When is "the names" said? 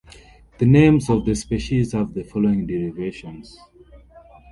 0.57-1.11